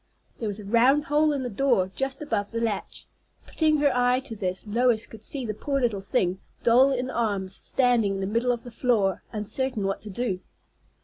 There 0.39 0.47
was 0.47 0.59
a 0.59 0.65
round 0.65 1.03
hole 1.03 1.31
in 1.31 1.43
the 1.43 1.49
door 1.51 1.91
just 1.95 2.23
above 2.23 2.49
the 2.49 2.59
latch. 2.59 3.05
Putting 3.45 3.77
her 3.77 3.95
eye 3.95 4.19
to 4.21 4.35
this, 4.35 4.65
Lois 4.65 5.05
could 5.05 5.21
see 5.21 5.45
the 5.45 5.53
poor 5.53 5.79
little 5.79 6.01
thing, 6.01 6.39
doll 6.63 6.91
in 6.91 7.11
arms, 7.11 7.53
standing 7.55 8.15
in 8.15 8.19
the 8.19 8.25
middle 8.25 8.51
of 8.51 8.63
the 8.63 8.71
floor, 8.71 9.21
uncertain 9.31 9.83
what 9.83 10.01
to 10.01 10.09
do. 10.09 10.39